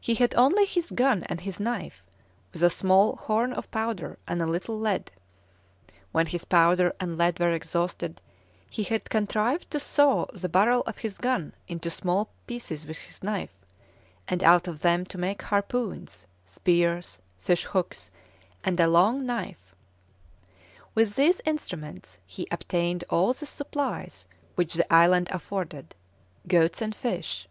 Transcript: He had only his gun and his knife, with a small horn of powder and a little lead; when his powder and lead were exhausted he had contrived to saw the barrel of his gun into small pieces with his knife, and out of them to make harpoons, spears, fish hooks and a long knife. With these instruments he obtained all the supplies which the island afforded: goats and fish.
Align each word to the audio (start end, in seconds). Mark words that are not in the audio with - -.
He 0.00 0.16
had 0.16 0.34
only 0.34 0.64
his 0.64 0.90
gun 0.90 1.22
and 1.28 1.40
his 1.42 1.60
knife, 1.60 2.02
with 2.52 2.60
a 2.60 2.68
small 2.68 3.14
horn 3.14 3.52
of 3.52 3.70
powder 3.70 4.18
and 4.26 4.42
a 4.42 4.48
little 4.48 4.76
lead; 4.76 5.12
when 6.10 6.26
his 6.26 6.44
powder 6.44 6.92
and 6.98 7.16
lead 7.16 7.38
were 7.38 7.52
exhausted 7.52 8.20
he 8.68 8.82
had 8.82 9.08
contrived 9.08 9.70
to 9.70 9.78
saw 9.78 10.24
the 10.32 10.48
barrel 10.48 10.80
of 10.88 10.98
his 10.98 11.18
gun 11.18 11.52
into 11.68 11.88
small 11.88 12.30
pieces 12.48 12.84
with 12.84 12.98
his 12.98 13.22
knife, 13.22 13.54
and 14.26 14.42
out 14.42 14.66
of 14.66 14.80
them 14.80 15.06
to 15.06 15.18
make 15.18 15.42
harpoons, 15.42 16.26
spears, 16.44 17.22
fish 17.38 17.62
hooks 17.62 18.10
and 18.64 18.80
a 18.80 18.88
long 18.88 19.24
knife. 19.24 19.72
With 20.96 21.14
these 21.14 21.40
instruments 21.44 22.18
he 22.26 22.48
obtained 22.50 23.04
all 23.08 23.32
the 23.32 23.46
supplies 23.46 24.26
which 24.56 24.74
the 24.74 24.92
island 24.92 25.28
afforded: 25.30 25.94
goats 26.48 26.82
and 26.82 26.92
fish. 26.92 27.46